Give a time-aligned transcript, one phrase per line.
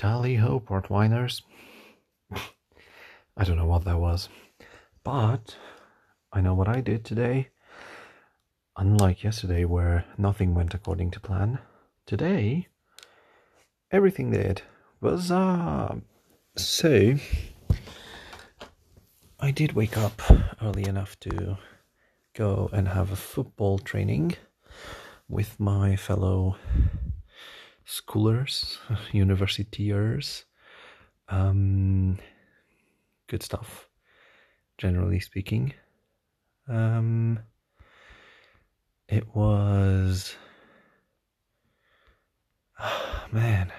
[0.00, 1.42] Tally ho, Portwiners.
[3.36, 4.30] I don't know what that was,
[5.04, 5.58] but
[6.32, 7.48] I know what I did today.
[8.78, 11.58] Unlike yesterday, where nothing went according to plan,
[12.06, 12.68] today
[13.92, 14.62] everything did.
[15.02, 15.96] Uh
[16.56, 17.16] so
[19.38, 20.22] I did wake up
[20.62, 21.58] early enough to
[22.34, 24.36] go and have a football training
[25.28, 26.56] with my fellow
[27.90, 28.78] schoolers,
[29.12, 30.44] universitiers.
[31.28, 32.18] Um,
[33.28, 33.88] good stuff,
[34.78, 35.74] generally speaking.
[36.68, 37.40] Um,
[39.08, 40.36] it was,
[42.78, 43.72] Oh, man,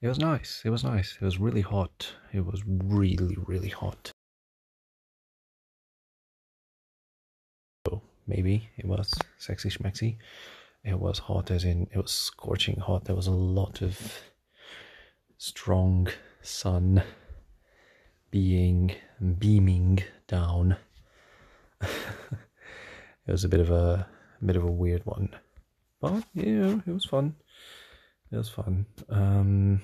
[0.00, 0.62] it was nice.
[0.64, 1.16] It was nice.
[1.20, 2.12] It was really hot.
[2.32, 4.10] It was really, really hot.
[7.86, 10.16] So maybe it was sexy schmexy.
[10.84, 13.04] It was hot, as in it was scorching hot.
[13.04, 14.20] There was a lot of
[15.38, 16.08] strong
[16.40, 17.02] sun
[18.30, 18.92] being
[19.38, 20.76] beaming down.
[21.80, 21.88] it
[23.26, 24.06] was a bit of a,
[24.40, 25.28] a, bit of a weird one,
[26.00, 27.36] but yeah, it was fun.
[28.32, 28.86] It was fun.
[29.08, 29.82] Um,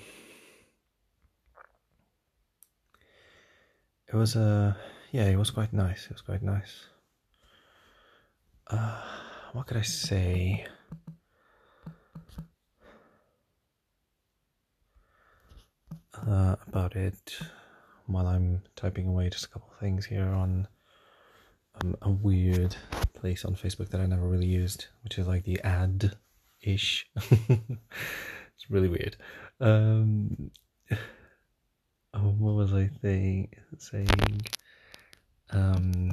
[4.08, 6.06] it was a uh, yeah, it was quite nice.
[6.06, 6.86] It was quite nice.
[8.66, 9.02] Uh,
[9.52, 10.66] what could I say?
[16.28, 17.38] Uh, about it
[18.04, 20.68] while I'm typing away just a couple of things here on
[21.80, 22.76] um, a weird
[23.14, 26.18] place on Facebook that I never really used, which is like the ad
[26.60, 27.08] ish.
[27.16, 29.16] it's really weird.
[29.58, 30.50] Um,
[32.12, 33.48] oh, what was I saying?
[33.78, 34.42] Saying,
[35.48, 36.07] um,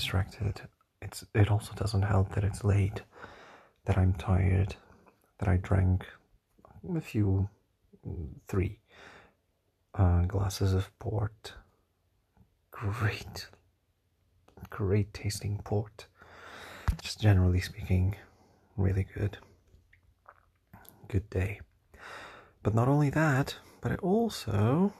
[0.00, 0.62] distracted.
[1.02, 3.02] It's it also doesn't help that it's late,
[3.84, 4.74] that I'm tired,
[5.38, 6.06] that I drank
[6.96, 7.50] a few,
[8.48, 8.80] three
[9.94, 11.52] uh, glasses of port.
[12.70, 13.48] Great,
[14.70, 16.06] great tasting port.
[17.02, 18.16] Just generally speaking,
[18.78, 19.36] really good.
[21.08, 21.60] Good day.
[22.62, 24.94] But not only that, but it also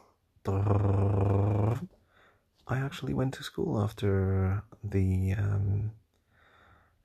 [2.71, 5.91] I actually went to school after the um,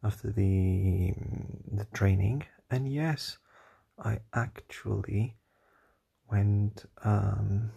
[0.03, 1.11] after the
[1.71, 3.39] the training, and yes,
[3.97, 5.35] I actually
[6.29, 7.71] went um,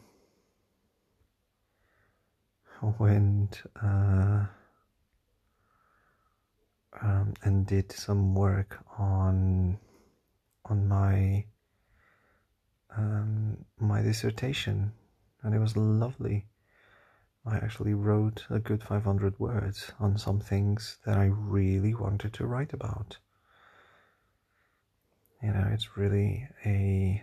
[2.98, 4.44] went uh,
[7.00, 9.78] um, and did some work on
[10.66, 11.46] on my
[12.94, 14.92] um, my dissertation,
[15.42, 16.44] and it was lovely.
[17.50, 22.46] I actually wrote a good 500 words on some things that I really wanted to
[22.46, 23.16] write about.
[25.42, 27.22] You know, it's really a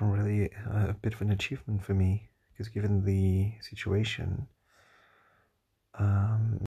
[0.00, 4.46] really a bit of an achievement for me because given the situation
[5.98, 6.64] um,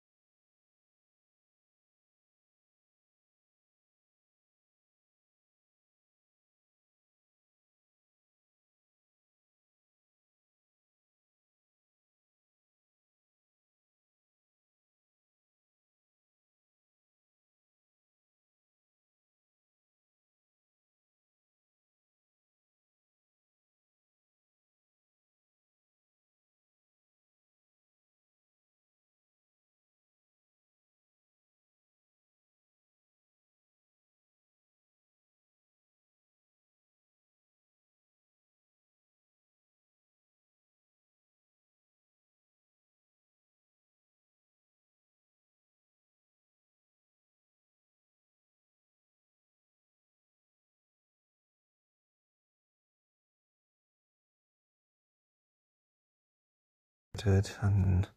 [57.25, 58.07] and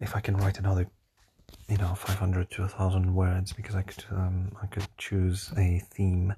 [0.00, 0.86] if I can write another,
[1.68, 6.34] you know, 500 to 1,000 words, because I could, um, I could choose a theme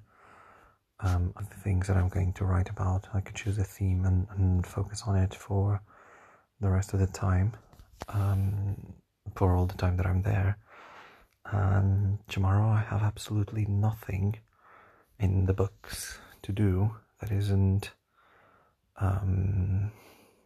[1.01, 3.09] um, of the things that I'm going to write about.
[3.15, 5.83] I could choose a theme and, and focus on it for
[6.61, 7.53] the rest of the time,
[8.09, 8.95] um,
[9.35, 10.59] for all the time that I'm there.
[11.47, 14.37] And tomorrow I have absolutely nothing
[15.19, 17.91] in the books to do that isn't,
[19.01, 19.91] um,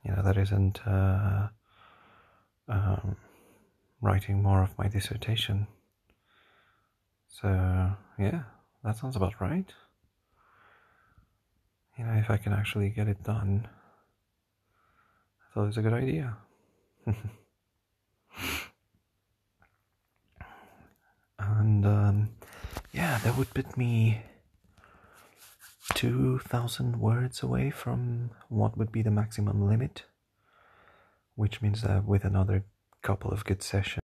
[0.04, 1.48] you know, that isn't uh,
[2.68, 3.16] um,
[4.00, 5.66] writing more of my dissertation.
[7.28, 7.48] So,
[8.18, 8.42] yeah,
[8.84, 9.72] that sounds about right.
[11.98, 13.66] You know, if I can actually get it done,
[15.56, 16.36] it was a good idea.
[21.38, 22.30] and um,
[22.92, 24.20] yeah, that would put me
[26.04, 30.04] 2,000 words away from what would be the maximum limit,
[31.34, 32.66] which means that with another
[33.00, 34.03] couple of good sessions.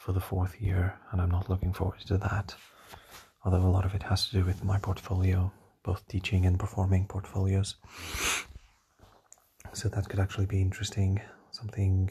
[0.00, 2.54] For the fourth year, and I'm not looking forward to that.
[3.44, 5.52] Although a lot of it has to do with my portfolio,
[5.82, 7.76] both teaching and performing portfolios.
[9.74, 11.20] So that could actually be interesting.
[11.50, 12.10] Something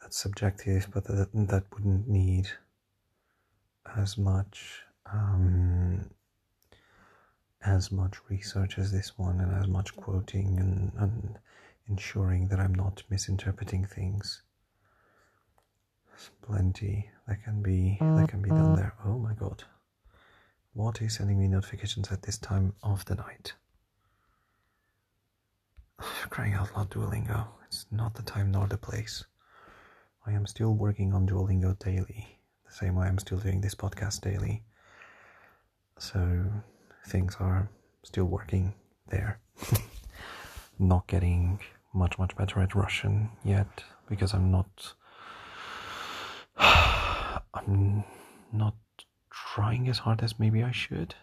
[0.00, 2.48] that's subjective, but that, that wouldn't need
[3.96, 4.82] as much
[5.12, 6.08] um,
[7.64, 11.38] as much research as this one, and as much quoting and, and
[11.88, 14.42] ensuring that I'm not misinterpreting things
[16.42, 18.76] plenty that can be that can be done mm-hmm.
[18.76, 18.94] there.
[19.04, 19.64] Oh my god.
[20.74, 23.52] What is sending me notifications at this time of the night?
[26.30, 27.46] Crying out loud Duolingo.
[27.66, 29.24] It's not the time nor the place.
[30.26, 34.20] I am still working on Duolingo daily, the same way I'm still doing this podcast
[34.20, 34.62] daily.
[35.98, 36.44] So
[37.06, 37.68] things are
[38.02, 38.74] still working
[39.08, 39.40] there.
[40.78, 41.60] not getting
[41.94, 44.94] much much better at Russian yet because I'm not
[47.54, 48.04] I'm
[48.52, 48.74] not
[49.30, 51.14] trying as hard as maybe I should.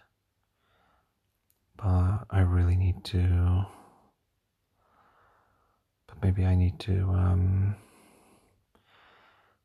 [1.76, 3.64] But I really need to.
[6.06, 7.76] But maybe I need to um,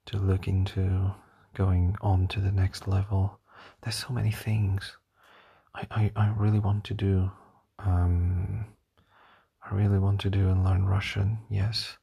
[0.05, 1.13] to look into
[1.53, 3.39] going on to the next level.
[3.81, 4.97] There's so many things
[5.73, 7.31] I, I, I really want to do.
[7.79, 8.65] Um,
[9.63, 11.97] I really want to do and learn Russian, yes,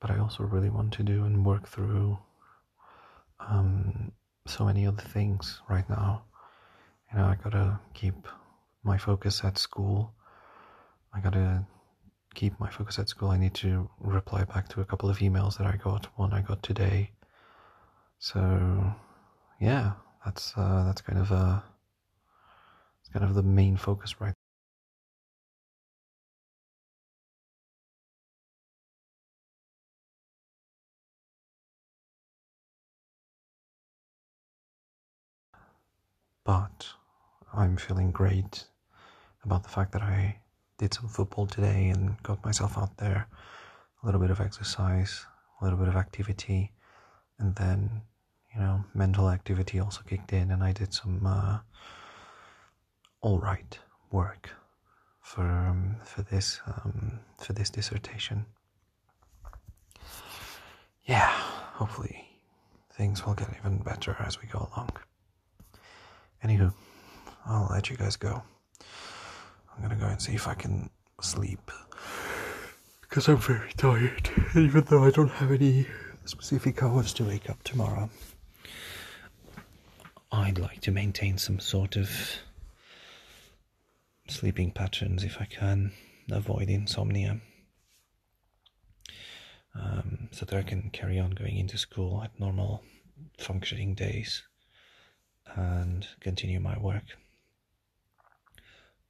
[0.00, 2.18] but I also really want to do and work through
[3.48, 4.12] um,
[4.46, 6.24] so many other things right now.
[7.10, 8.14] You know, I gotta keep
[8.82, 10.12] my focus at school.
[11.14, 11.66] I gotta
[12.34, 13.30] keep my focus at school.
[13.30, 16.06] I need to reply back to a couple of emails that I got.
[16.16, 17.10] One I got today.
[18.18, 18.94] So,
[19.60, 19.92] yeah,
[20.24, 21.60] that's uh, that's kind of a uh,
[23.00, 24.34] it's kind of the main focus right
[36.44, 36.86] but
[37.54, 38.66] I'm feeling great
[39.44, 40.38] about the fact that I
[40.78, 43.28] did some football today and got myself out there,
[44.02, 45.26] a little bit of exercise,
[45.60, 46.72] a little bit of activity,
[47.38, 48.02] and then
[48.54, 51.58] you know mental activity also kicked in, and I did some uh,
[53.20, 53.78] all right
[54.10, 54.50] work
[55.20, 58.46] for um, for this um, for this dissertation.
[61.04, 61.30] Yeah,
[61.74, 62.28] hopefully
[62.92, 64.90] things will get even better as we go along.
[66.44, 66.72] Anywho,
[67.46, 68.42] I'll let you guys go.
[69.74, 71.70] I'm gonna go and see if I can sleep.
[73.00, 75.86] Because I'm very tired, even though I don't have any
[76.24, 78.10] specific hours to wake up tomorrow.
[80.30, 82.10] I'd like to maintain some sort of
[84.28, 85.92] sleeping patterns if I can,
[86.30, 87.40] avoid insomnia.
[89.74, 92.82] um, so that I can carry on going into school at normal
[93.38, 94.42] functioning days
[95.54, 97.04] and continue my work.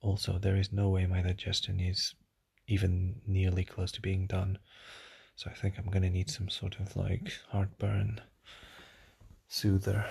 [0.00, 2.14] Also, there is no way my digestion is
[2.66, 4.58] even nearly close to being done,
[5.36, 8.20] so I think I'm gonna need some sort of like heartburn
[9.48, 10.06] soother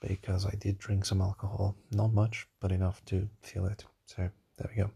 [0.00, 3.84] because I did drink some alcohol, not much, but enough to feel it.
[4.06, 4.90] So there we go.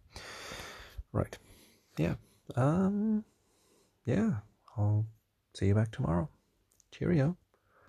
[1.12, 1.36] Right.
[1.96, 2.14] Yeah.
[2.56, 3.24] Um
[4.04, 4.40] yeah.
[4.76, 5.06] I'll
[5.54, 6.28] see you back tomorrow.
[6.92, 7.36] Cheerio.